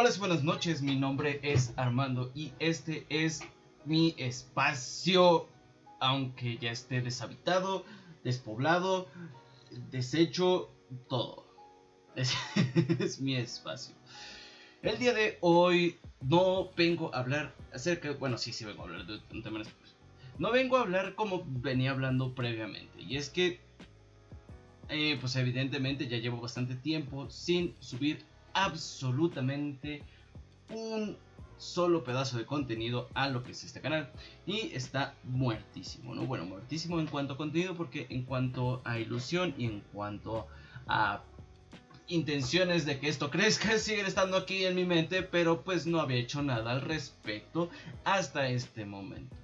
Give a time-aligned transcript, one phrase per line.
[0.00, 0.80] Hola, buenas noches.
[0.80, 3.40] Mi nombre es Armando y este es
[3.84, 5.48] mi espacio,
[5.98, 7.84] aunque ya esté deshabitado,
[8.22, 9.08] despoblado,
[9.90, 10.70] deshecho,
[11.08, 11.44] todo.
[12.14, 12.32] Es,
[13.00, 13.92] es mi espacio.
[14.82, 19.04] El día de hoy no vengo a hablar acerca, bueno, sí, sí vengo a hablar
[19.04, 19.62] de un tema
[20.38, 23.58] No vengo a hablar como venía hablando previamente, y es que,
[24.90, 28.27] eh, pues evidentemente ya llevo bastante tiempo sin subir
[28.64, 30.02] absolutamente
[30.70, 31.16] un
[31.58, 34.10] solo pedazo de contenido a lo que es este canal
[34.46, 36.24] y está muertísimo, ¿no?
[36.24, 40.46] Bueno, muertísimo en cuanto a contenido porque en cuanto a ilusión y en cuanto
[40.86, 41.22] a
[42.06, 46.18] intenciones de que esto crezca siguen estando aquí en mi mente, pero pues no había
[46.18, 47.70] hecho nada al respecto
[48.04, 49.36] hasta este momento.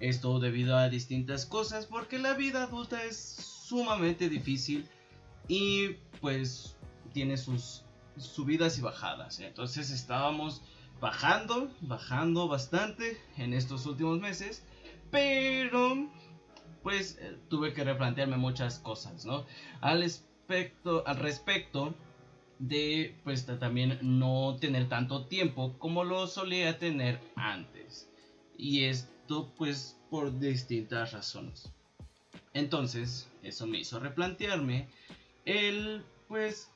[0.00, 4.88] Esto debido a distintas cosas porque la vida adulta es sumamente difícil
[5.46, 6.76] y pues
[7.12, 7.84] tiene sus
[8.16, 9.40] subidas y bajadas.
[9.40, 10.62] Entonces estábamos
[11.00, 14.64] bajando, bajando bastante en estos últimos meses,
[15.10, 16.08] pero
[16.82, 19.46] pues eh, tuve que replantearme muchas cosas, ¿no?
[19.80, 21.94] Al respecto, al respecto
[22.58, 28.08] de pues también no tener tanto tiempo como lo solía tener antes.
[28.56, 31.72] Y esto pues por distintas razones.
[32.54, 34.88] Entonces, eso me hizo replantearme
[35.44, 36.71] el pues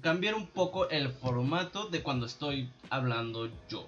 [0.00, 3.86] cambiar un poco el formato de cuando estoy hablando yo,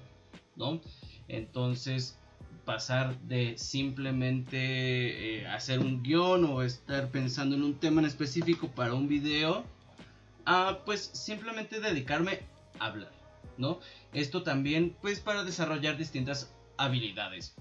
[0.56, 0.80] ¿no?
[1.28, 2.18] Entonces,
[2.64, 8.68] pasar de simplemente eh, hacer un guion o estar pensando en un tema en específico
[8.68, 9.64] para un video
[10.44, 12.40] a pues simplemente dedicarme
[12.78, 13.12] a hablar,
[13.56, 13.80] ¿no?
[14.12, 17.54] Esto también pues para desarrollar distintas habilidades.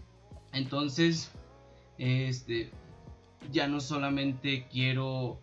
[0.53, 1.31] Entonces,
[1.97, 2.71] este
[3.51, 5.39] ya no solamente quiero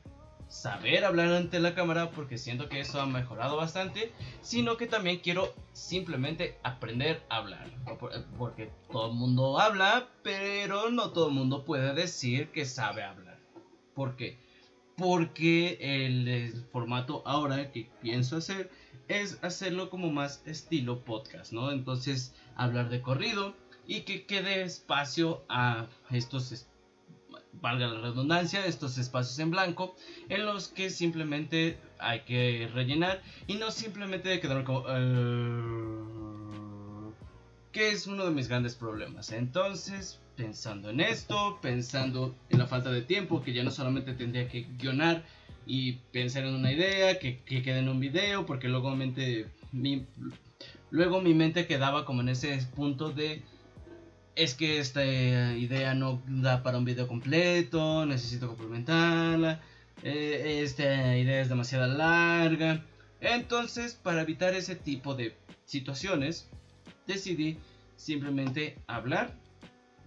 [0.52, 5.20] saber hablar ante la cámara porque siento que eso ha mejorado bastante, sino que también
[5.20, 7.70] quiero simplemente aprender a hablar.
[8.36, 13.38] Porque todo el mundo habla, pero no todo el mundo puede decir que sabe hablar.
[13.94, 14.38] ¿Por qué?
[14.94, 18.70] Porque el, formato ahora que pienso hacer
[19.08, 21.72] es hacerlo como más estilo podcast, ¿no?
[21.72, 23.54] Entonces hablar de corrido
[23.86, 26.52] y que quede espacio a estos
[27.60, 29.94] valga la redundancia, estos espacios en blanco
[30.28, 34.80] en los que simplemente hay que rellenar y no simplemente quedar como...
[34.80, 36.12] Uh,
[37.72, 39.32] que es uno de mis grandes problemas.
[39.32, 44.46] Entonces, pensando en esto, pensando en la falta de tiempo, que ya no solamente tendría
[44.48, 45.24] que guionar
[45.66, 49.46] y pensar en una idea, que, que quede en un video, porque luego, mente,
[50.90, 53.42] luego mi mente quedaba como en ese punto de
[54.34, 59.60] es que esta idea no da para un video completo, necesito complementarla,
[60.02, 62.84] eh, esta idea es demasiado larga.
[63.20, 66.48] Entonces, para evitar ese tipo de situaciones,
[67.06, 67.58] decidí
[67.96, 69.36] simplemente hablar,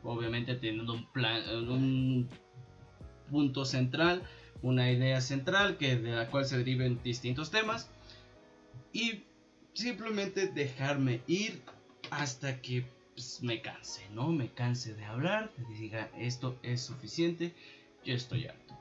[0.04, 2.30] obviamente teniendo un plan, un
[3.30, 4.24] punto central,
[4.62, 7.90] una idea central que de la cual se deriven distintos temas
[8.92, 9.24] y
[9.74, 11.62] simplemente dejarme ir
[12.10, 14.28] hasta que pues, me canse, ¿no?
[14.32, 17.56] Me canse de hablar, diga esto es suficiente,
[18.04, 18.78] yo estoy harto.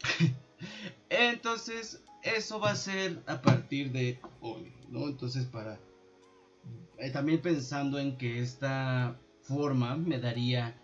[1.08, 5.06] Entonces, eso va a ser a partir de hoy, ¿no?
[5.06, 5.78] Entonces, para...
[6.98, 10.76] Eh, también pensando en que esta forma me daría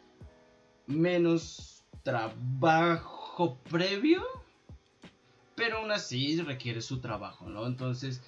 [0.86, 4.22] menos trabajo previo,
[5.56, 7.66] pero aún así requiere su trabajo, ¿no?
[7.66, 8.22] Entonces,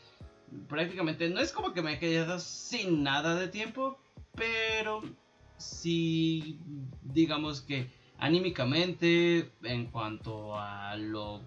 [0.68, 3.98] prácticamente no es como que me he quedado sin nada de tiempo,
[4.36, 5.02] pero
[5.56, 6.60] sí,
[7.02, 11.40] digamos que anímicamente, en cuanto a lo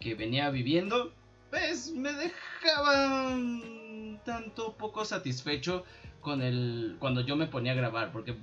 [0.00, 1.12] que venía viviendo,
[1.50, 3.38] pues me dejaba
[4.24, 5.84] tanto poco satisfecho
[6.20, 8.36] con el cuando yo me ponía a grabar, porque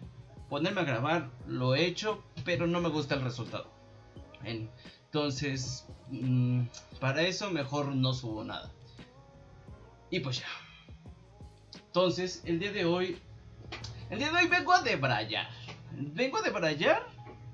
[0.50, 3.69] ponerme a grabar lo he hecho, pero no me gusta el resultado.
[4.44, 6.63] Entonces, mm,
[7.00, 8.72] para eso mejor no subo nada.
[10.10, 10.48] Y pues ya.
[11.88, 13.19] Entonces, el día de hoy
[14.09, 15.50] el día de hoy vengo a debrayar.
[15.91, 17.07] Vengo a debrayar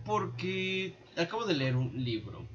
[0.05, 2.47] porque acabo de leer un libro.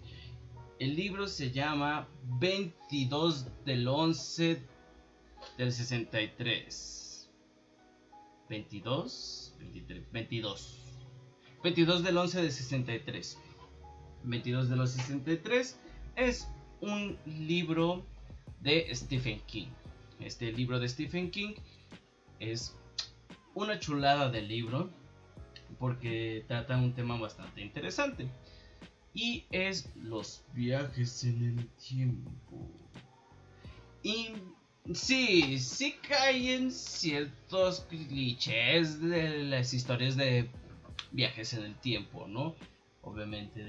[0.78, 2.08] El libro se llama
[2.38, 4.62] 22 del 11
[5.58, 7.30] del 63.
[8.48, 10.78] 22, 23, 22.
[11.62, 13.38] 22 del 11 del 63.
[14.24, 15.78] 22 del 63
[16.16, 16.48] es
[16.80, 18.06] un libro
[18.60, 19.68] de Stephen King.
[20.18, 21.54] Este libro de Stephen King
[22.38, 22.74] es
[23.54, 24.90] una chulada de libro
[25.78, 28.28] porque trata un tema bastante interesante
[29.14, 32.68] y es los viajes en el tiempo.
[34.02, 34.30] Y
[34.94, 40.48] Sí, sí caen ciertos clichés de las historias de
[41.12, 42.56] viajes en el tiempo, ¿no?
[43.02, 43.62] Obviamente,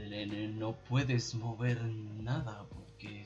[0.48, 3.26] no puedes mover nada porque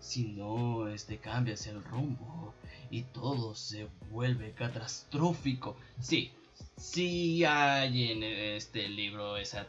[0.00, 2.54] si no, este cambias el rumbo
[2.94, 5.76] y todo se vuelve catastrófico.
[5.98, 6.30] Sí,
[6.76, 9.66] sí hay en este libro esa,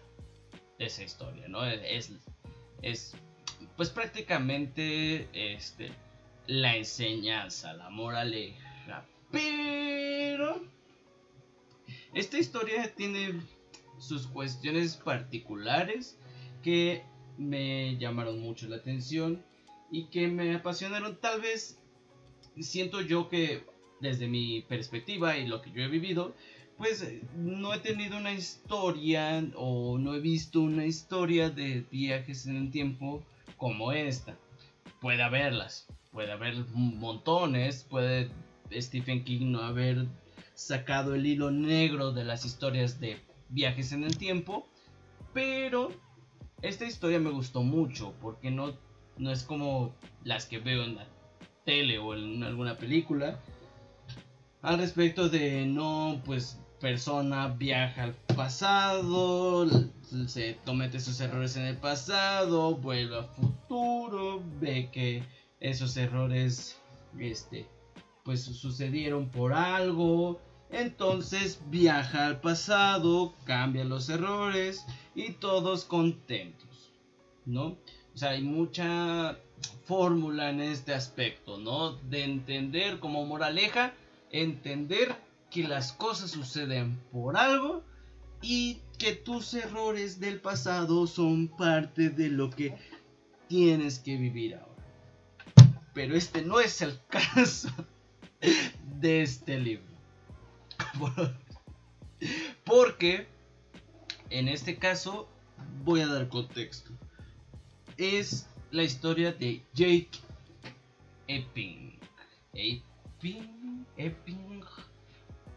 [0.78, 1.66] esa historia, ¿no?
[1.66, 2.12] Es,
[2.84, 3.16] es
[3.76, 5.90] pues prácticamente este,
[6.46, 9.04] la enseñanza, la moraleja.
[9.32, 10.62] Pero
[12.14, 13.42] esta historia tiene
[13.98, 16.16] sus cuestiones particulares
[16.62, 17.04] que
[17.40, 19.44] me llamaron mucho la atención
[19.90, 21.20] y que me apasionaron.
[21.20, 21.80] Tal vez
[22.64, 23.64] siento yo que
[24.00, 26.36] desde mi perspectiva y lo que yo he vivido,
[26.78, 32.58] pues no he tenido una historia o no he visto una historia de viajes en
[32.58, 33.24] el tiempo
[33.58, 34.38] como esta.
[35.00, 38.30] Puede haberlas, puede haber montones, puede
[38.74, 40.08] Stephen King no haber
[40.54, 43.18] sacado el hilo negro de las historias de
[43.50, 44.68] viajes en el tiempo,
[45.34, 45.92] pero
[46.62, 48.78] esta historia me gustó mucho porque no,
[49.18, 51.15] no es como las que veo en la
[51.66, 53.40] tele o en alguna película
[54.62, 59.68] al respecto de no, pues persona viaja al pasado,
[60.26, 65.24] se comete sus errores en el pasado, vuelve al futuro, ve que
[65.60, 66.82] esos errores
[67.20, 67.68] este
[68.24, 70.42] pues sucedieron por algo
[70.72, 76.92] entonces viaja al pasado cambia los errores y todos contentos
[77.46, 79.38] no o sea hay mucha
[79.86, 83.94] fórmula en este aspecto no de entender como moraleja
[84.32, 85.16] entender
[85.50, 87.84] que las cosas suceden por algo
[88.42, 92.76] y que tus errores del pasado son parte de lo que
[93.48, 94.76] tienes que vivir ahora
[95.96, 97.70] pero este no es el caso
[99.00, 99.96] de este libro.
[102.66, 103.28] Porque
[104.30, 105.28] en este caso
[105.84, 106.92] voy a dar contexto.
[107.98, 110.20] Es la historia de Jake
[111.28, 111.98] Epping.
[112.54, 114.64] Epping, Epping,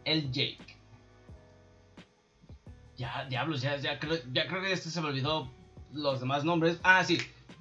[0.05, 0.77] el Jake.
[2.95, 5.51] Ya, diablos, ya, ya, creo, creo que este se me olvidó
[5.93, 6.79] los demás nombres.
[6.81, 7.17] Ah, sí,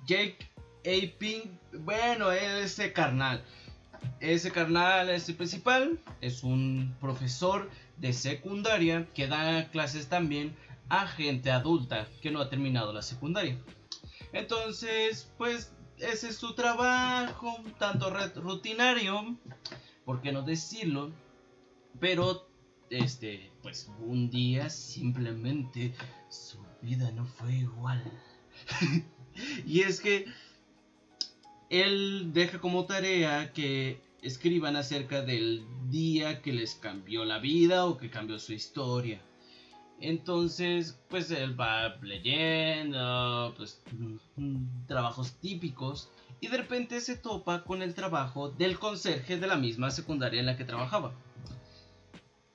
[0.06, 0.38] Jake
[0.86, 3.42] Aping, bueno, ese carnal.
[4.20, 10.54] Ese carnal es el principal, es un profesor de secundaria que da clases también
[10.88, 13.58] a gente adulta que no ha terminado la secundaria.
[14.32, 19.36] Entonces, pues ese es su trabajo, tanto rutinario,
[20.04, 21.10] por qué no decirlo,
[21.98, 22.48] pero
[22.90, 25.92] este, pues un día simplemente
[26.28, 28.02] su vida no fue igual.
[29.66, 30.26] y es que
[31.70, 37.98] él deja como tarea que escriban acerca del día que les cambió la vida o
[37.98, 39.20] que cambió su historia.
[40.00, 43.82] Entonces, pues él va leyendo, pues
[44.86, 46.08] trabajos típicos
[46.40, 50.46] y de repente se topa con el trabajo del conserje de la misma secundaria en
[50.46, 51.12] la que trabajaba.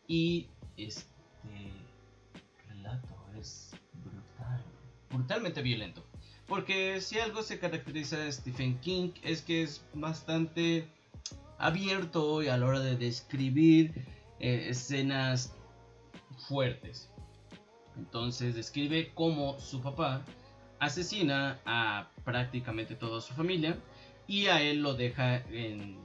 [0.07, 0.47] Y
[0.77, 1.03] este
[2.69, 4.63] relato es brutal,
[5.09, 6.03] brutalmente violento.
[6.47, 10.87] Porque si algo se caracteriza de Stephen King es que es bastante
[11.57, 14.05] abierto a la hora de describir
[14.39, 15.53] eh, escenas
[16.47, 17.09] fuertes.
[17.97, 20.23] Entonces describe cómo su papá
[20.79, 23.77] asesina a prácticamente toda su familia
[24.27, 25.97] y a él lo deja en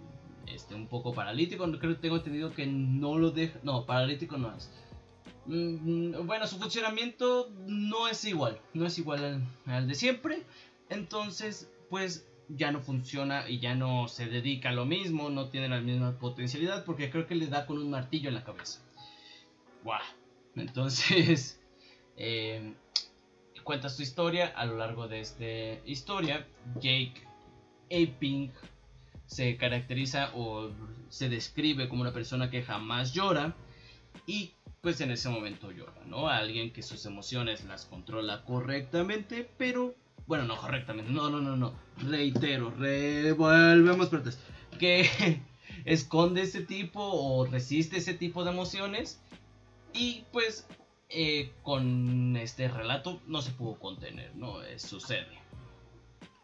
[0.46, 1.64] este un poco paralítico.
[1.78, 4.70] Creo que tengo entendido que no lo deja, no, paralítico no es.
[5.46, 10.44] Mm, bueno, su funcionamiento no es igual, no es igual al, de siempre.
[10.90, 15.68] Entonces, pues ya no funciona y ya no se dedica a lo mismo, no tiene
[15.68, 18.80] la misma potencialidad porque creo que le da con un martillo en la cabeza.
[19.84, 19.96] Wow.
[20.56, 21.60] Entonces,
[22.18, 22.74] eh,
[23.64, 25.44] cuenta su historia a lo largo de esta
[25.86, 26.46] historia.
[26.80, 27.22] Jake
[27.90, 28.50] Aping
[29.26, 30.70] se caracteriza o
[31.08, 33.54] se describe como una persona que jamás llora
[34.26, 36.28] y pues en ese momento llora, ¿no?
[36.28, 39.94] Alguien que sus emociones las controla correctamente, pero
[40.26, 44.38] bueno, no correctamente, no, no, no, no, reitero, revolvemos partes,
[44.78, 45.42] que
[45.84, 49.20] esconde ese tipo o resiste ese tipo de emociones
[49.92, 50.66] y pues
[51.10, 54.62] eh, con este relato no se pudo contener, ¿no?
[54.62, 55.38] Eh, sucede.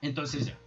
[0.01, 0.59] Entonces ya.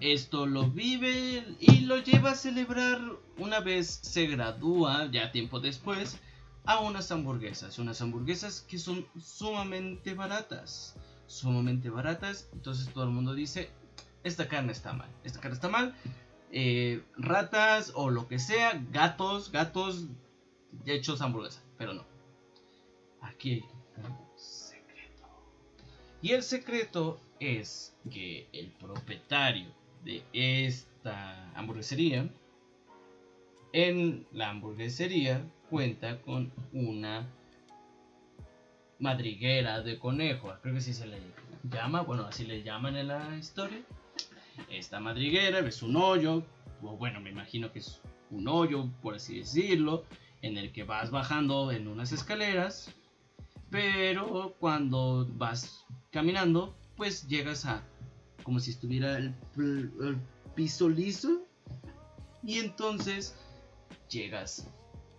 [0.00, 3.00] Esto lo vive y lo lleva a celebrar
[3.38, 6.18] una vez se gradúa, ya tiempo después,
[6.64, 7.78] a unas hamburguesas.
[7.78, 10.96] Unas hamburguesas que son sumamente baratas.
[11.26, 12.48] Sumamente baratas.
[12.52, 13.70] Entonces todo el mundo dice,
[14.24, 15.10] esta carne está mal.
[15.24, 15.94] Esta carne está mal.
[16.52, 20.06] eh, ratas o lo que sea, gatos, gatos
[20.86, 22.11] hechos hamburguesa, pero no.
[23.22, 23.64] Aquí
[23.96, 25.28] hay un secreto.
[26.20, 29.68] Y el secreto es que el propietario
[30.04, 32.28] de esta hamburguesería,
[33.72, 37.26] en la hamburguesería cuenta con una
[38.98, 41.18] madriguera de conejo, creo que así se le
[41.64, 43.80] llama, bueno, así le llaman en la historia.
[44.68, 46.44] Esta madriguera es un hoyo,
[46.82, 48.00] o bueno, me imagino que es
[48.30, 50.04] un hoyo, por así decirlo,
[50.42, 52.94] en el que vas bajando en unas escaleras,
[53.72, 57.82] pero cuando vas caminando, pues llegas a
[58.44, 59.34] como si estuviera el,
[60.54, 61.46] piso liso
[62.42, 63.34] y entonces
[64.10, 64.68] llegas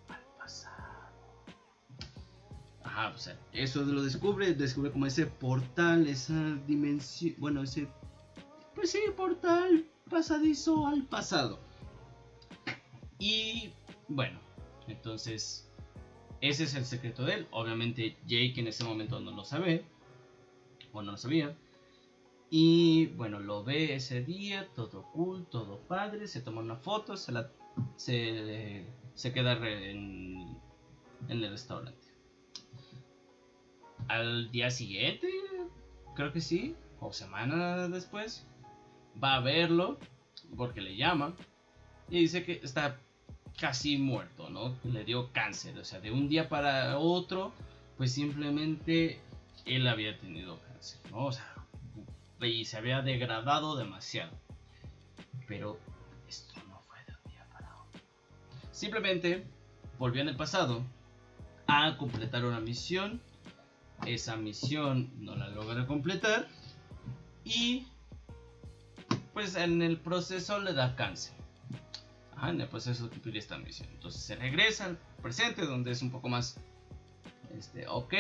[0.07, 1.09] al pasado.
[2.83, 7.87] Ajá, o sea, eso lo descubre, descubre como ese portal, esa dimensión, bueno, ese,
[8.75, 11.59] pues sí, portal pasadizo al pasado.
[13.17, 13.73] Y
[14.09, 14.39] bueno,
[14.87, 15.72] entonces
[16.43, 17.47] ese es el secreto de él.
[17.51, 19.85] Obviamente Jake en ese momento no lo sabe,
[20.91, 21.55] o no lo sabía.
[22.49, 27.31] Y bueno, lo ve ese día, todo cool, todo padre, se toma una foto, se,
[27.31, 27.49] la,
[27.95, 30.57] se, queda en,
[31.29, 32.07] en el restaurante.
[34.09, 35.29] Al día siguiente,
[36.13, 38.45] creo que sí, o semana después,
[39.23, 39.97] va a verlo
[40.57, 41.37] porque le llama
[42.09, 42.99] y dice que está
[43.59, 44.75] casi muerto, ¿no?
[44.83, 47.53] Le dio cáncer, o sea, de un día para otro,
[47.97, 49.19] pues simplemente
[49.65, 51.25] él había tenido cáncer, ¿no?
[51.25, 51.53] O sea,
[52.41, 54.31] y se había degradado demasiado.
[55.47, 55.79] Pero
[56.27, 58.01] esto no fue de un día para otro.
[58.71, 59.45] Simplemente
[59.97, 60.83] volvió en el pasado
[61.67, 63.21] a completar una misión.
[64.05, 66.47] Esa misión no la logra completar.
[67.45, 67.87] Y
[69.33, 71.42] pues en el proceso le da cáncer.
[72.49, 73.89] En el proceso de cumplir esta misión.
[73.91, 76.57] Entonces se regresa al presente donde es un poco más
[77.57, 78.13] este, ok.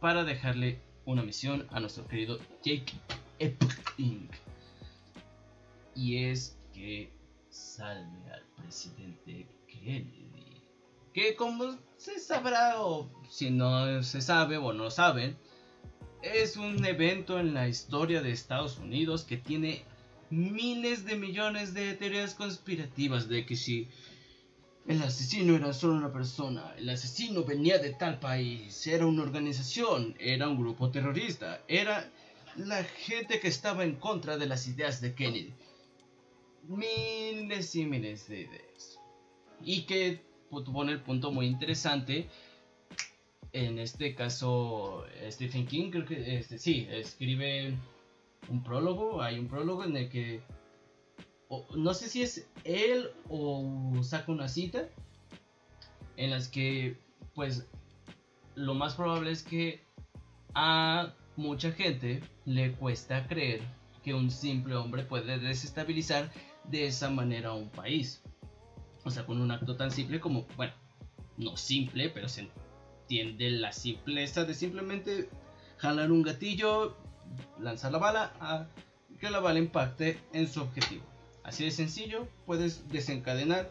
[0.00, 2.92] Para dejarle una misión a nuestro querido Jake
[3.38, 4.30] Epling.
[5.94, 7.12] Y es que
[7.50, 10.62] salve al presidente Kennedy.
[11.12, 15.36] Que como se sabrá o si no se sabe o no saben,
[16.22, 19.84] es un evento en la historia de Estados Unidos que tiene
[20.30, 23.88] miles de millones de teorías conspirativas de que si
[24.86, 30.16] el asesino era solo una persona, el asesino venía de tal país, era una organización,
[30.18, 32.10] era un grupo terrorista, era
[32.56, 35.52] la gente que estaba en contra de las ideas de Kennedy.
[36.68, 38.98] Miles y miles de ideas.
[39.62, 40.20] Y que
[40.50, 42.28] pone el punto muy interesante.
[43.52, 47.74] En este caso, Stephen King, creo que este, sí, escribe
[48.48, 49.22] un prólogo.
[49.22, 50.42] Hay un prólogo en el que
[51.74, 54.88] no sé si es él o saca una cita
[56.16, 56.96] en las que
[57.34, 57.68] pues
[58.54, 59.84] lo más probable es que
[60.54, 63.62] a mucha gente le cuesta creer
[64.02, 66.30] que un simple hombre puede desestabilizar
[66.64, 68.22] de esa manera un país.
[69.04, 70.74] O sea, con un acto tan simple como, bueno,
[71.36, 72.48] no simple, pero se
[73.02, 75.30] entiende la simpleza de simplemente
[75.78, 76.96] jalar un gatillo,
[77.58, 78.66] lanzar la bala, a
[79.18, 81.04] que la bala impacte en su objetivo.
[81.44, 83.70] Así de sencillo, puedes desencadenar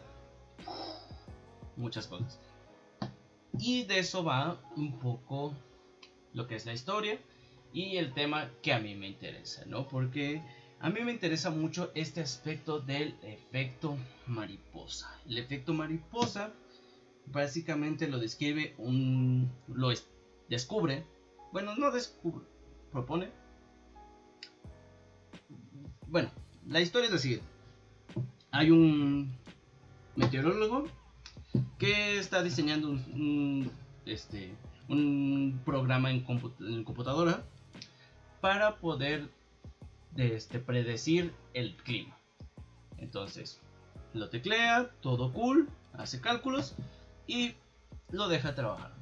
[1.76, 2.38] muchas cosas.
[3.58, 5.54] Y de eso va un poco
[6.32, 7.18] lo que es la historia
[7.72, 9.88] y el tema que a mí me interesa, ¿no?
[9.88, 10.42] Porque
[10.80, 15.14] a mí me interesa mucho este aspecto del efecto mariposa.
[15.26, 16.52] El efecto mariposa
[17.26, 19.50] básicamente lo describe un...
[19.68, 19.92] lo
[20.48, 21.04] descubre,
[21.52, 22.44] bueno, no descubre,
[22.92, 23.39] propone.
[26.10, 26.30] Bueno,
[26.66, 27.50] la historia es la siguiente
[28.50, 29.32] hay un
[30.16, 30.88] meteorólogo
[31.78, 33.70] que está diseñando un,
[34.06, 34.54] este,
[34.88, 37.42] un programa en, computadora
[38.40, 39.28] para poder
[40.16, 42.16] este, predecir el clima.
[42.98, 43.60] Entonces,
[44.12, 46.74] lo teclea, todo cool, hace cálculos
[47.26, 47.54] y
[48.10, 48.92] lo deja trabajar.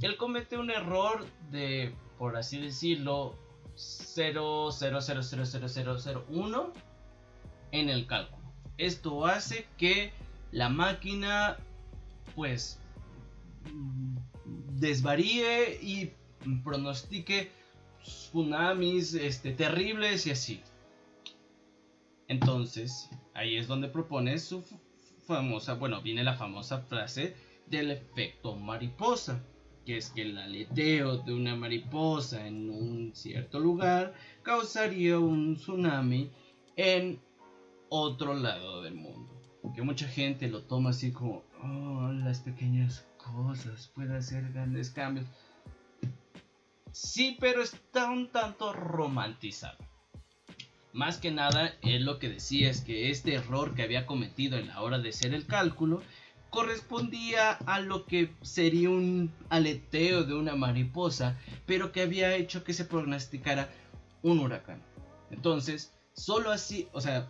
[0.00, 3.34] Él comete un error de, por así decirlo,
[3.80, 6.72] 0.0000001
[7.72, 8.52] en el cálculo.
[8.78, 10.12] Esto hace que
[10.52, 11.56] la máquina
[12.34, 12.80] pues
[14.68, 16.12] desvaríe y
[16.64, 17.50] pronostique
[18.02, 20.62] tsunamis este, terribles y así.
[22.28, 24.64] Entonces, ahí es donde propone su
[25.26, 29.44] famosa, bueno, viene la famosa frase del efecto mariposa,
[29.84, 36.30] que es que el aleteo de una mariposa en un cierto lugar causaría un tsunami
[36.76, 37.20] en
[37.88, 39.30] otro lado del mundo.
[39.74, 45.26] Que mucha gente lo toma así como, oh, las pequeñas cosas pueden hacer grandes cambios.
[46.92, 49.78] Sí, pero está un tanto romantizado.
[50.92, 54.68] Más que nada, él lo que decía es que este error que había cometido en
[54.68, 56.02] la hora de hacer el cálculo
[56.50, 62.74] correspondía a lo que sería un aleteo de una mariposa, pero que había hecho que
[62.74, 63.70] se prognosticara
[64.22, 64.82] un huracán.
[65.30, 67.28] Entonces, solo así, o sea,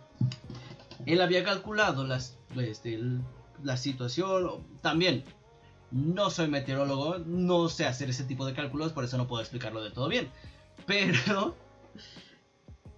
[1.05, 2.99] él había calculado las, este,
[3.63, 5.23] la situación, también
[5.91, 9.83] no soy meteorólogo, no sé hacer ese tipo de cálculos, por eso no puedo explicarlo
[9.83, 10.29] de todo bien.
[10.87, 11.55] Pero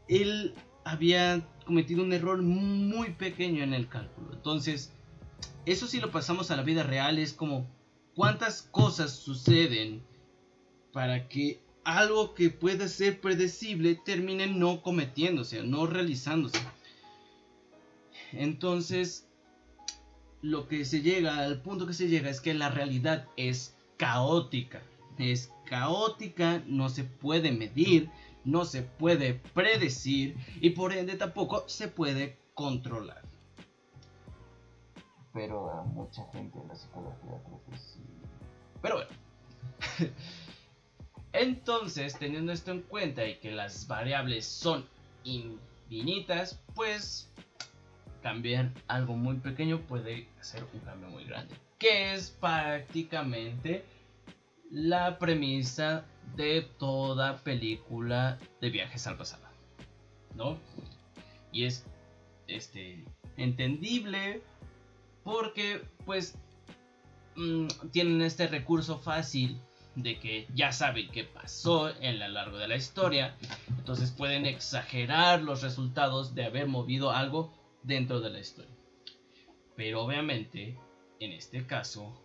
[0.07, 0.53] él
[0.85, 4.33] había cometido un error muy pequeño en el cálculo.
[4.33, 4.93] Entonces,
[5.65, 7.67] eso si lo pasamos a la vida real es como
[8.15, 10.03] cuántas cosas suceden
[10.91, 16.59] para que algo que pueda ser predecible termine no cometiéndose, no realizándose.
[18.31, 19.27] Entonces,
[20.41, 24.81] lo que se llega, al punto que se llega es que la realidad es caótica.
[25.17, 28.09] Es caótica, no se puede medir,
[28.43, 33.32] no se puede predecir y por ende tampoco se puede controlar.
[35.33, 37.99] Pero a mucha gente en la psicología creo que sí.
[38.81, 39.11] Pero bueno.
[41.33, 44.85] Entonces, teniendo esto en cuenta y que las variables son
[45.23, 47.31] infinitas, pues
[48.21, 51.55] cambiar algo muy pequeño puede ser un cambio muy grande.
[51.79, 53.83] Que es prácticamente
[54.69, 59.43] la premisa de toda película de viajes al pasado.
[60.35, 60.57] ¿No?
[61.51, 61.85] Y es
[62.47, 63.03] este
[63.37, 64.41] entendible
[65.23, 66.37] porque pues
[67.35, 69.59] mm, tienen este recurso fácil
[69.95, 73.35] de que ya saben qué pasó en lo largo de la historia,
[73.69, 78.71] entonces pueden exagerar los resultados de haber movido algo dentro de la historia.
[79.75, 80.77] Pero obviamente,
[81.19, 82.19] en este caso,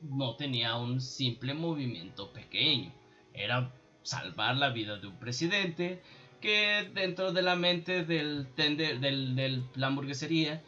[0.00, 2.92] no tenía un simple movimiento pequeño.
[3.32, 6.02] Era salvar la vida de un presidente
[6.40, 10.62] que dentro de la mente del tender, del, del, la hamburguesería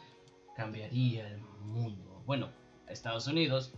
[0.55, 2.23] cambiaría el mundo.
[2.25, 2.49] Bueno,
[2.87, 3.73] a Estados Unidos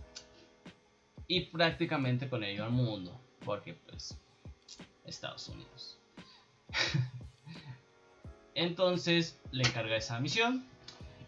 [1.26, 3.20] y prácticamente con ello al mundo.
[3.44, 4.18] Porque pues
[5.04, 5.98] Estados Unidos.
[8.54, 10.64] Entonces le encarga esa misión.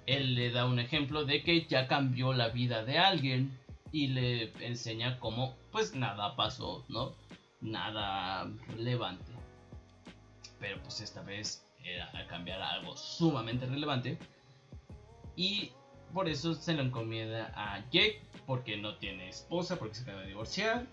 [0.06, 3.56] Él le da un ejemplo de que ya cambió la vida de alguien
[3.92, 7.14] y le enseña cómo pues nada pasó, ¿no?
[7.60, 9.32] Nada relevante.
[10.58, 14.18] Pero pues esta vez era a cambiar algo sumamente relevante.
[15.36, 15.72] Y
[16.12, 20.28] por eso se lo encomienda a Jake, porque no tiene esposa, porque se acaba de
[20.28, 20.86] divorciar,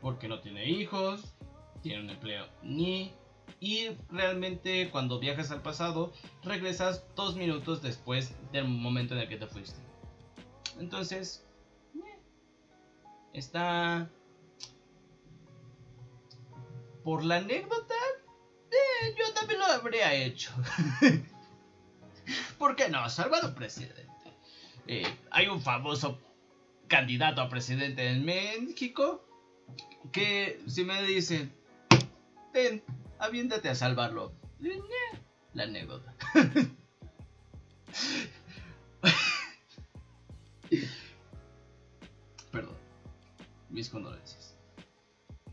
[0.00, 1.34] porque no tiene hijos,
[1.82, 3.12] tiene un empleo ni
[3.60, 9.36] y realmente cuando viajas al pasado regresas dos minutos después del momento en el que
[9.36, 9.80] te fuiste.
[10.78, 11.46] Entonces,
[11.94, 12.18] eh,
[13.32, 14.10] está...
[17.02, 17.94] Por la anécdota,
[18.70, 20.50] eh, yo también lo habría hecho.
[22.58, 23.08] ¿Por qué no?
[23.08, 24.05] Salvar al presidente.
[24.86, 26.18] Eh, hay un famoso
[26.86, 29.24] candidato a presidente en México
[30.12, 31.52] que si me dicen,
[32.52, 32.82] ten,
[33.18, 34.32] aviéntate a salvarlo.
[35.54, 36.14] La anécdota.
[42.52, 42.76] Perdón.
[43.70, 44.54] Mis condolencias.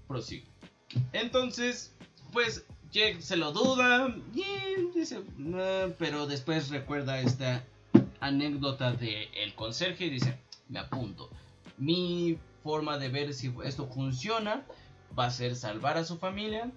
[0.07, 0.45] Prosigo.
[1.11, 1.95] Entonces,
[2.31, 4.15] pues Jake se lo duda.
[5.97, 7.65] pero después recuerda esta
[8.25, 11.29] anécdota del el conserje y dice, me apunto.
[11.77, 14.65] Mi forma de ver si esto funciona
[15.17, 16.71] va a ser salvar a su familia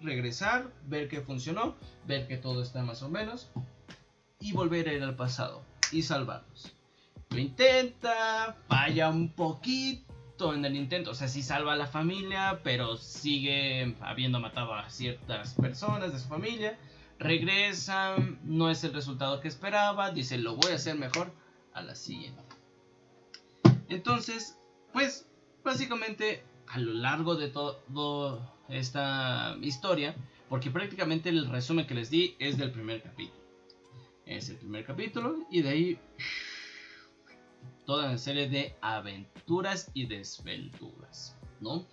[0.00, 3.50] regresar, ver que funcionó, ver que todo está más o menos
[4.40, 5.62] y volver a ir al pasado
[5.92, 6.72] y salvarlos.
[7.30, 12.60] Lo intenta, falla un poquito en el intento, o sea, sí salva a la familia,
[12.64, 16.78] pero sigue habiendo matado a ciertas personas de su familia.
[17.20, 21.30] Regresa, no es el resultado que esperaba, dice, lo voy a hacer mejor
[21.74, 22.40] a la siguiente.
[23.90, 24.58] Entonces,
[24.94, 25.28] pues,
[25.62, 30.16] básicamente, a lo largo de todo esta historia,
[30.48, 33.38] porque prácticamente el resumen que les di es del primer capítulo.
[34.24, 35.98] Es el primer capítulo y de ahí
[37.84, 41.86] toda una serie de aventuras y desventuras, ¿no?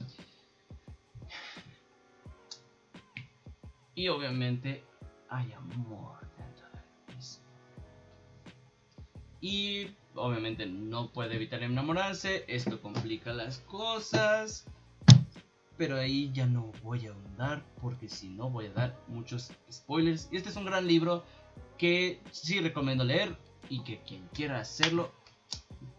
[3.94, 4.84] Y obviamente
[5.30, 7.44] hay amor dentro de mismo.
[9.42, 14.66] Y obviamente no puede evitar enamorarse, esto complica las cosas.
[15.78, 20.28] pero ahí ya no voy a ahondar porque si no voy a dar muchos spoilers.
[20.32, 21.24] Y este es un gran libro
[21.78, 23.38] que sí recomiendo leer
[23.70, 25.12] y que quien quiera hacerlo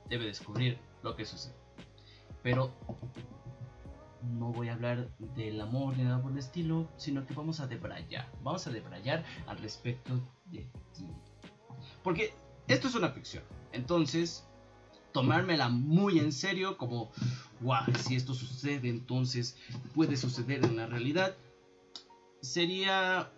[0.09, 1.55] debe descubrir lo que sucede.
[2.43, 2.73] Pero
[4.23, 7.67] no voy a hablar del amor ni nada por el estilo, sino que vamos a
[7.67, 8.31] debrayar.
[8.43, 10.15] Vamos a debrayar al respecto
[10.47, 11.07] de ti.
[12.03, 12.35] Porque
[12.67, 13.45] esto es una ficción.
[13.73, 14.47] Entonces,
[15.13, 17.11] tomármela muy en serio, como,
[17.61, 19.57] wow, si esto sucede, entonces
[19.95, 21.37] puede suceder en la realidad,
[22.41, 23.31] sería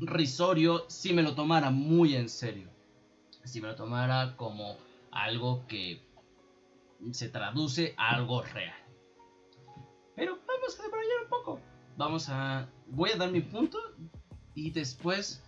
[0.00, 2.68] risorio si me lo tomara muy en serio.
[3.44, 4.76] Si me lo tomara como
[5.10, 6.02] algo que
[7.12, 8.83] se traduce a algo real.
[10.64, 11.60] Vamos a debrayar un poco.
[11.98, 12.66] Vamos a.
[12.86, 13.78] Voy a dar mi punto
[14.54, 15.42] y después.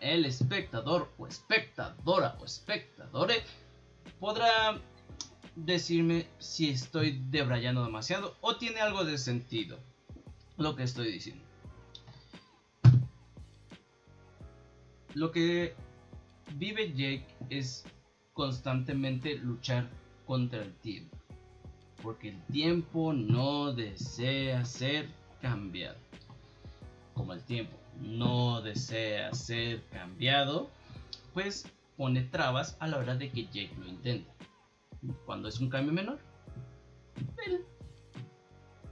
[0.00, 3.42] El espectador o espectadora o espectadore
[4.18, 4.80] podrá
[5.56, 9.78] decirme si estoy debrayando demasiado o tiene algo de sentido
[10.56, 11.44] lo que estoy diciendo.
[15.14, 15.74] Lo que
[16.54, 17.84] vive Jake es
[18.32, 19.90] constantemente luchar
[20.24, 21.19] contra el tiempo
[22.02, 25.08] porque el tiempo no desea ser
[25.40, 25.98] cambiado.
[27.14, 30.70] Como el tiempo no desea ser cambiado,
[31.34, 34.30] pues pone trabas a la hora de que Jake lo intente.
[35.26, 36.18] Cuando es un cambio menor,
[37.46, 37.64] el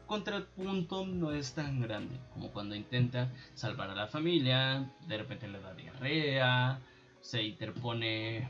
[0.07, 5.61] contrapunto no es tan grande como cuando intenta salvar a la familia, de repente le
[5.61, 6.81] da diarrea,
[7.21, 8.49] se interpone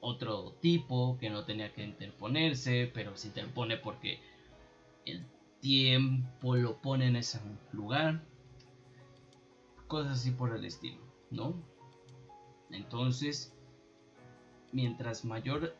[0.00, 4.20] otro tipo que no tenía que interponerse, pero se interpone porque
[5.04, 5.24] el
[5.60, 7.40] tiempo lo pone en ese
[7.72, 8.22] lugar.
[9.86, 11.54] Cosas así por el estilo, ¿no?
[12.70, 13.54] Entonces,
[14.72, 15.74] mientras mayor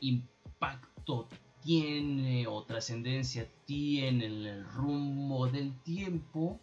[0.00, 1.28] impacto
[1.60, 6.60] tiene o trascendencia tiene en el rumbo del tiempo,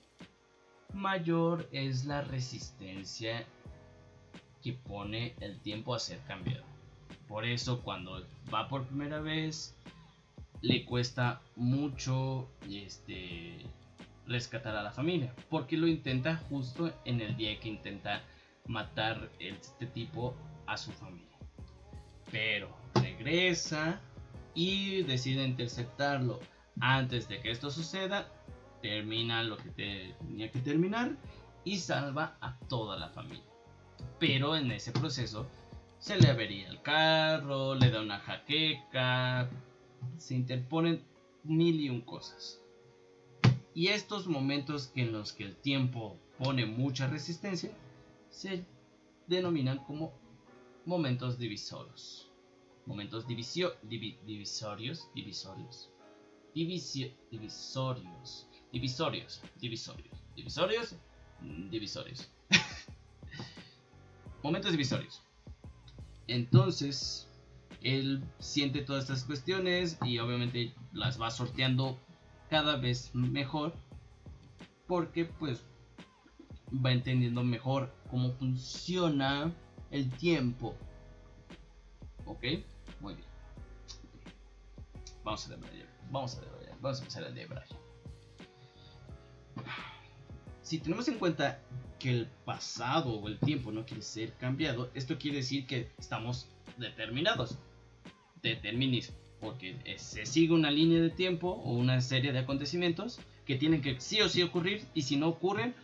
[0.93, 3.45] mayor es la resistencia
[4.61, 6.74] que pone el tiempo a ser cambiado.
[7.27, 9.75] Por eso cuando va por primera vez
[10.61, 13.65] le cuesta mucho este
[14.27, 18.23] rescatar a la familia, porque lo intenta justo en el día que intenta
[18.67, 20.35] matar este tipo
[20.65, 21.38] a su familia.
[22.31, 24.01] Pero regresa
[24.55, 26.39] y decide interceptarlo
[26.79, 28.27] antes de que esto suceda,
[28.81, 31.15] termina lo que tenía que terminar
[31.63, 33.45] y salva a toda la familia.
[34.19, 35.47] Pero en ese proceso
[36.05, 39.49] se le avería el carro, le da una jaqueca,
[40.17, 41.03] se interponen
[41.43, 42.61] mil y un cosas.
[43.73, 47.71] Y estos momentos en los que el tiempo pone mucha resistencia
[48.29, 48.63] se
[49.25, 50.13] denominan como
[50.85, 52.29] momentos divisorios.
[52.85, 55.89] Momentos divisio, divisorios, divisorios,
[56.53, 60.95] divisio, divisorios, divisorios, divisorios, divisorios,
[61.71, 62.29] divisorios.
[64.43, 65.24] momentos divisorios.
[66.27, 67.27] Entonces,
[67.81, 71.97] él siente todas estas cuestiones y obviamente las va sorteando
[72.49, 73.73] cada vez mejor
[74.88, 75.63] porque pues
[76.73, 79.53] va entendiendo mejor cómo funciona
[79.91, 80.75] el tiempo.
[82.25, 82.43] ¿Ok?
[82.99, 83.27] Muy bien.
[85.23, 85.88] Vamos a debrayar.
[86.11, 86.77] Vamos a debrayar.
[86.81, 87.79] Vamos a empezar a debrayar.
[90.61, 91.59] Si tenemos en cuenta
[92.09, 97.57] el pasado o el tiempo no quiere ser cambiado, esto quiere decir que estamos determinados.
[98.41, 99.15] Determinismo.
[99.39, 103.99] Porque se sigue una línea de tiempo o una serie de acontecimientos que tienen que
[103.99, 105.75] sí o sí ocurrir y si no ocurren,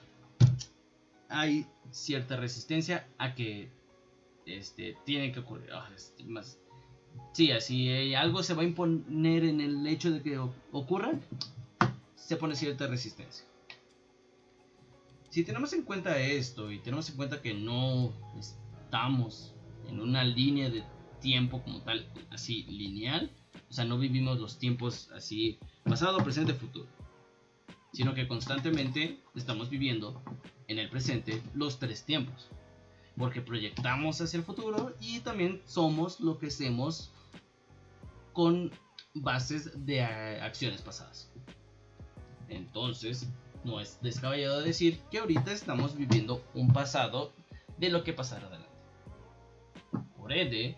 [1.30, 3.70] hay cierta resistencia a que
[4.46, 5.70] este, tienen que ocurrir.
[5.74, 5.90] Ah,
[6.26, 6.58] más.
[7.34, 10.38] Sí, así algo se va a imponer en el hecho de que
[10.72, 11.12] ocurra,
[12.16, 13.46] se pone cierta resistencia.
[15.32, 19.56] Si tenemos en cuenta esto y tenemos en cuenta que no estamos
[19.88, 20.84] en una línea de
[21.22, 23.32] tiempo como tal, así lineal,
[23.70, 26.90] o sea, no vivimos los tiempos así pasado, presente, futuro,
[27.94, 30.22] sino que constantemente estamos viviendo
[30.68, 32.50] en el presente los tres tiempos,
[33.16, 37.14] porque proyectamos hacia el futuro y también somos lo que hacemos
[38.34, 38.70] con
[39.14, 41.32] bases de acciones pasadas.
[42.50, 43.30] Entonces,
[43.64, 47.32] no es descabellado decir que ahorita estamos viviendo un pasado
[47.78, 48.70] de lo que pasará adelante.
[50.18, 50.76] Por ende,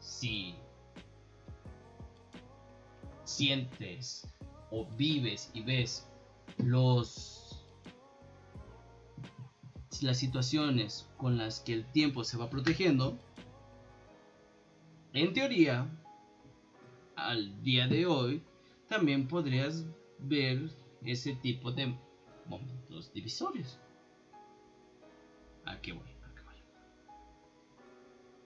[0.00, 0.54] si
[3.24, 4.26] sientes
[4.70, 6.06] o vives y ves
[6.58, 7.46] los
[10.02, 13.18] las situaciones con las que el tiempo se va protegiendo,
[15.14, 15.88] en teoría,
[17.14, 18.42] al día de hoy,
[18.88, 19.84] también podrías
[20.18, 20.70] ver
[21.08, 21.94] ese tipo de
[22.46, 23.78] momentos divisorios.
[25.64, 26.08] ¿A qué voy?
[26.22, 26.56] ¿A qué voy?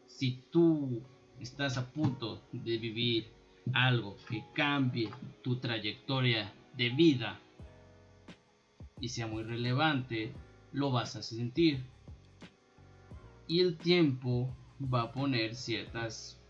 [0.07, 1.03] Si tú
[1.38, 3.33] estás a punto de vivir
[3.73, 5.11] algo que cambie
[5.42, 7.38] tu trayectoria de vida
[9.01, 10.33] y sea muy relevante,
[10.73, 11.85] lo vas a sentir.
[13.46, 16.40] Y el tiempo va a poner ciertas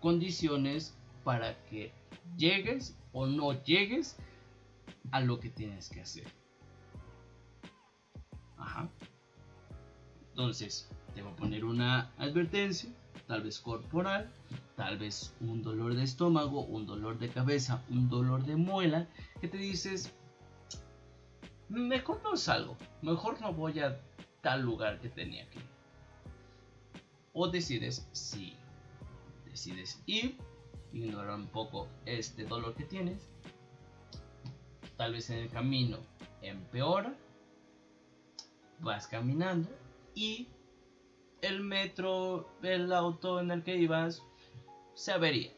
[0.00, 1.92] condiciones para que
[2.36, 4.18] llegues o no llegues
[5.10, 6.26] a lo que tienes que hacer.
[8.56, 8.88] Ajá.
[10.30, 12.90] Entonces, te va a poner una advertencia,
[13.26, 14.32] tal vez corporal,
[14.76, 19.08] tal vez un dolor de estómago, un dolor de cabeza, un dolor de muela,
[19.40, 20.12] que te dices,
[21.68, 24.00] mejor no salgo, mejor no voy a
[24.40, 25.64] tal lugar que tenía que ir.
[27.32, 28.56] O decides sí,
[29.44, 30.36] decides ir,
[30.92, 33.28] ignorar un poco este dolor que tienes,
[35.00, 35.96] tal vez en el camino
[36.42, 37.16] empeora,
[38.80, 39.70] vas caminando
[40.14, 40.46] y
[41.40, 44.22] el metro, el auto en el que ibas,
[44.92, 45.50] se avería.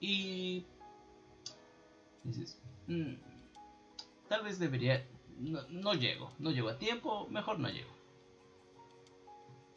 [0.00, 0.64] Y
[2.24, 3.16] dices, mm,
[4.30, 5.06] tal vez debería,
[5.38, 7.90] no, llego, no llego a tiempo, mejor no llego.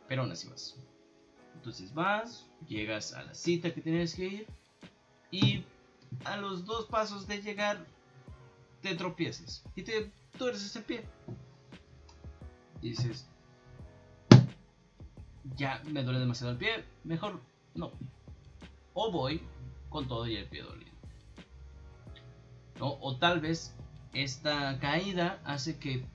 [0.08, 0.78] Pero aún así vas.
[1.54, 4.48] Entonces vas, llegas a la cita que tienes que ir
[5.32, 5.66] y
[6.24, 7.86] a los dos pasos de llegar
[8.82, 11.06] te tropieces y te tuerces el pie.
[12.82, 13.28] dices,
[15.56, 17.42] ya me duele demasiado el pie, mejor
[17.76, 17.92] no.
[18.94, 19.42] O voy
[19.90, 20.90] con todo y el pie dolido.
[22.80, 23.76] O tal vez
[24.14, 26.06] esta caída hace que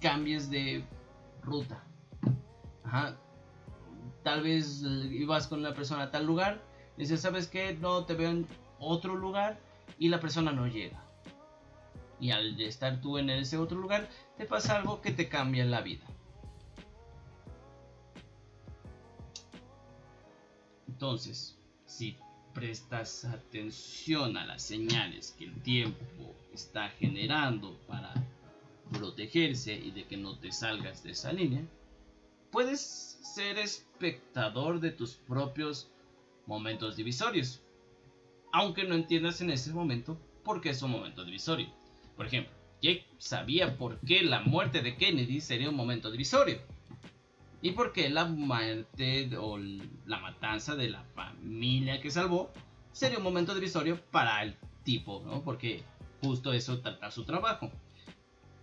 [0.00, 0.84] cambies de
[1.42, 1.82] ruta.
[4.22, 6.62] Tal vez ibas con una persona a tal lugar,
[6.96, 7.74] dices, ¿sabes qué?
[7.74, 8.46] No te veo en
[8.78, 9.58] otro lugar
[9.98, 11.01] y la persona no llega.
[12.22, 14.08] Y al estar tú en ese otro lugar,
[14.38, 16.06] te pasa algo que te cambia la vida.
[20.86, 22.16] Entonces, si
[22.54, 28.14] prestas atención a las señales que el tiempo está generando para
[28.92, 31.64] protegerse y de que no te salgas de esa línea,
[32.52, 35.90] puedes ser espectador de tus propios
[36.46, 37.62] momentos divisorios,
[38.52, 41.81] aunque no entiendas en ese momento por qué es un momento divisorio.
[42.22, 46.60] Por ejemplo, Jake sabía por qué la muerte de Kennedy sería un momento divisorio
[47.60, 52.52] y por qué la muerte o la matanza de la familia que salvó
[52.92, 55.42] sería un momento divisorio para el tipo, ¿no?
[55.42, 55.82] Porque
[56.22, 57.72] justo eso trata su trabajo.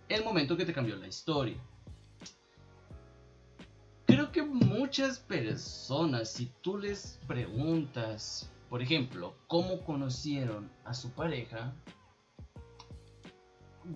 [0.08, 1.58] El momento que te cambió la historia.
[4.06, 11.74] Creo que muchas personas, si tú les preguntas, por ejemplo, cómo conocieron a su pareja,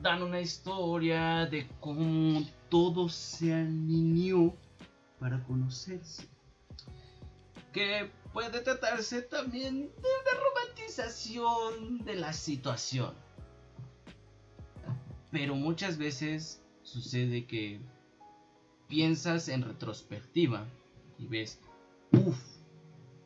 [0.02, 4.54] dan una historia de cómo todo se alineó
[5.18, 6.28] para conocerse.
[7.72, 13.14] Que puede tratarse también de una romantización de la situación.
[15.30, 17.80] Pero muchas veces sucede que
[18.88, 20.66] piensas en retrospectiva
[21.18, 21.60] y ves,
[22.12, 22.38] uff,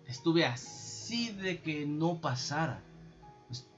[0.06, 2.82] estuve así de que no pasara.
[3.48, 3.68] Pues,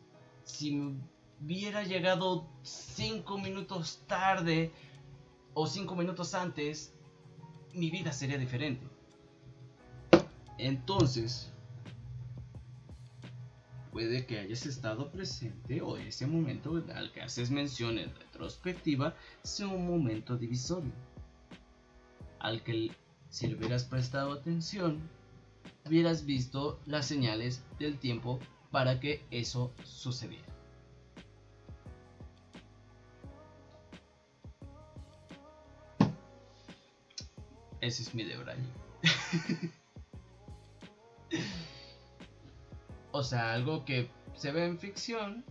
[1.43, 4.73] hubiera llegado cinco minutos tarde
[5.55, 6.93] o cinco minutos antes,
[7.73, 8.87] mi vida sería diferente.
[10.59, 11.51] Entonces,
[13.91, 19.69] puede que hayas estado presente o ese momento al que haces mención en retrospectiva sea
[19.69, 20.93] un momento divisorio.
[22.39, 22.91] Al que
[23.31, 25.01] si le hubieras prestado atención,
[25.87, 28.39] hubieras visto las señales del tiempo
[28.71, 30.50] para que eso sucediera.
[37.81, 38.59] Ese es mi Debray.
[43.13, 45.45] o sea, algo que se ve en ficción,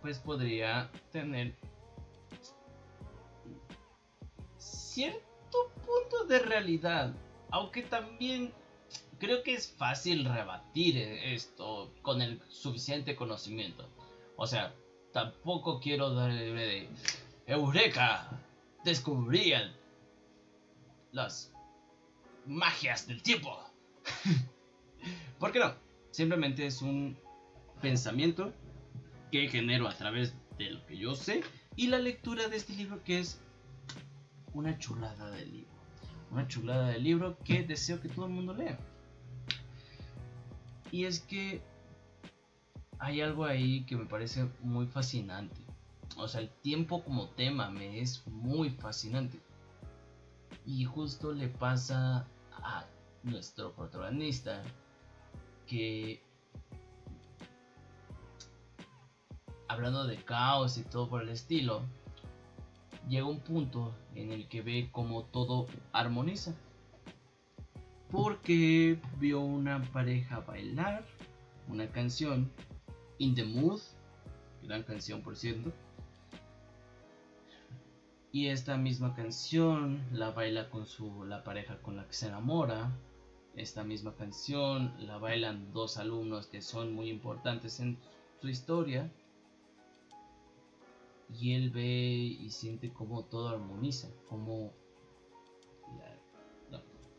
[0.00, 1.54] pues podría tener
[4.58, 7.14] cierto punto de realidad.
[7.50, 8.52] Aunque también
[9.18, 13.88] creo que es fácil rebatir esto con el suficiente conocimiento.
[14.36, 14.74] O sea,
[15.12, 16.88] tampoco quiero darle de
[17.46, 18.40] Eureka,
[18.84, 19.81] descubrí el
[21.12, 21.52] las
[22.46, 23.56] magias del tiempo.
[25.38, 25.74] ¿Por qué no?
[26.10, 27.16] Simplemente es un
[27.80, 28.52] pensamiento
[29.30, 31.42] que genero a través de lo que yo sé
[31.76, 33.40] y la lectura de este libro que es
[34.52, 35.72] una chulada de libro.
[36.30, 38.78] Una chulada de libro que deseo que todo el mundo lea.
[40.90, 41.62] Y es que
[42.98, 45.60] hay algo ahí que me parece muy fascinante.
[46.16, 49.38] O sea, el tiempo como tema me es muy fascinante.
[50.66, 52.86] Y justo le pasa a
[53.22, 54.62] nuestro protagonista
[55.66, 56.22] que
[59.68, 61.82] hablando de caos y todo por el estilo,
[63.08, 66.54] llega un punto en el que ve como todo armoniza.
[68.10, 71.04] Porque vio una pareja bailar
[71.68, 72.50] una canción,
[73.18, 73.80] In the Mood,
[74.62, 75.72] gran canción por cierto.
[78.32, 82.90] Y esta misma canción la baila con su, la pareja con la que se enamora.
[83.54, 87.98] Esta misma canción la bailan dos alumnos que son muy importantes en
[88.40, 89.12] su historia
[91.38, 94.72] y él ve y siente como todo armoniza, como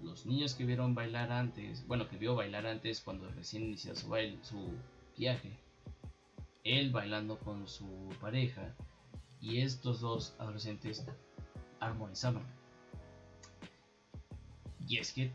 [0.02, 4.10] los niños que vieron bailar antes, bueno, que vio bailar antes cuando recién inició su,
[5.18, 5.58] viaje,
[6.64, 8.76] él bailando con su pareja
[9.44, 11.06] y estos dos adolescentes
[11.82, 12.44] armonizaban.
[14.88, 15.34] Y es que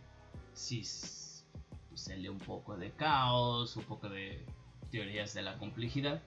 [0.54, 4.46] si se lee un poco de caos, un poco de
[4.90, 6.22] teorías de la complejidad,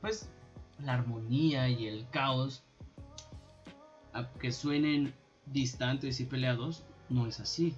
[0.00, 0.28] pues
[0.80, 2.64] la armonía y el caos,
[4.12, 5.14] aunque suenen
[5.46, 7.76] distantes y peleados, no es así.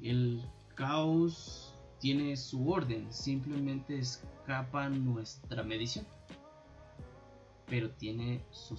[0.00, 6.04] El caos tiene su orden, simplemente escapa nuestra medición.
[7.68, 8.76] Pero tiene su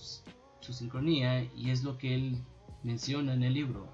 [0.73, 2.43] sincronía y es lo que él
[2.84, 3.88] menciona en el libro,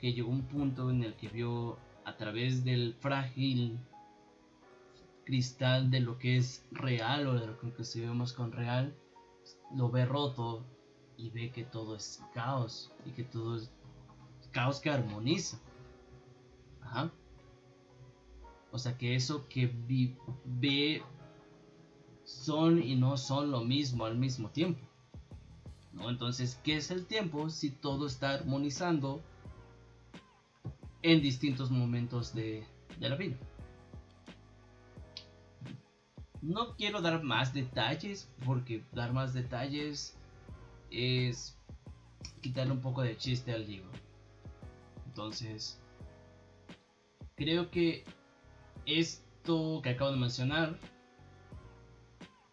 [0.00, 3.78] que llegó un punto en el que vio a través del frágil
[5.24, 8.94] cristal de lo que es real o de lo que percibimos con real,
[9.74, 10.64] lo ve roto
[11.16, 13.70] y ve que todo es caos y que todo es
[14.52, 15.58] caos que armoniza.
[16.82, 17.10] Ajá.
[18.70, 19.72] O sea que eso que
[20.44, 21.02] ve
[22.34, 24.80] son y no son lo mismo al mismo tiempo.
[25.92, 26.10] ¿No?
[26.10, 29.22] Entonces, ¿qué es el tiempo si todo está armonizando
[31.02, 32.66] en distintos momentos de,
[32.98, 33.36] de la vida?
[36.42, 40.18] No quiero dar más detalles porque dar más detalles
[40.90, 41.56] es
[42.42, 43.90] quitarle un poco de chiste al libro.
[45.06, 45.80] Entonces,
[47.36, 48.04] creo que
[48.84, 50.78] esto que acabo de mencionar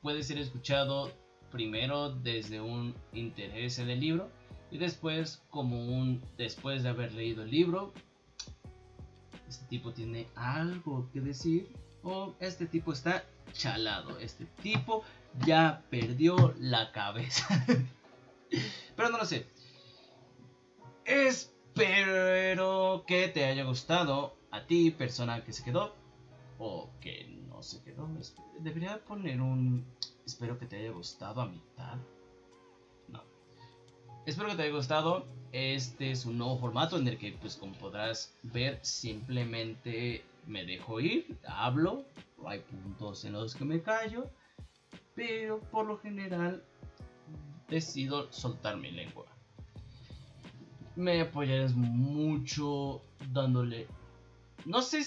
[0.01, 1.11] puede ser escuchado
[1.51, 4.29] primero desde un interés en el libro
[4.71, 7.93] y después como un después de haber leído el libro
[9.51, 11.69] este tipo tiene algo que decir
[12.03, 14.17] o este tipo está chalado.
[14.19, 15.03] Este tipo
[15.45, 17.65] ya perdió la cabeza.
[18.95, 19.45] Pero no lo sé.
[21.05, 25.95] Espero que te haya gustado a ti, persona que se quedó.
[26.57, 28.09] O que no se quedó.
[28.59, 29.85] Debería poner un...
[30.25, 31.95] Espero que te haya gustado a mitad.
[33.07, 33.21] No.
[34.25, 35.27] Espero que te haya gustado.
[35.51, 40.99] Este es un nuevo formato en el que, pues como podrás ver, simplemente me dejo
[40.99, 42.03] ir, hablo,
[42.47, 44.27] hay puntos en los que me callo,
[45.13, 46.63] pero por lo general
[47.67, 49.25] decido soltar mi lengua.
[50.95, 53.87] Me apoyarás mucho dándole,
[54.65, 55.03] no sé,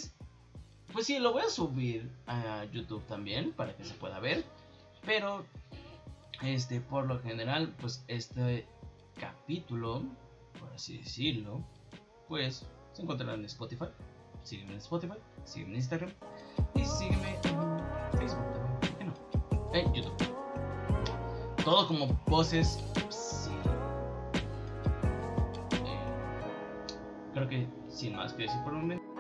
[0.95, 4.45] pues sí, lo voy a subir a YouTube también para que se pueda ver,
[5.05, 5.45] pero
[6.43, 8.67] este, por lo general, pues este
[9.21, 10.03] capítulo,
[10.59, 11.63] por así decirlo,
[12.29, 13.89] pues se encontrará en Spotify
[14.45, 16.11] sígueme en Spotify, sígueme en Instagram
[16.75, 19.75] y sígueme en Facebook también, no?
[19.75, 20.15] En YouTube.
[21.65, 22.85] Todo como voces.
[23.09, 23.51] Sí.
[25.73, 25.99] Eh,
[27.33, 29.14] creo que sin más que decir por un momento.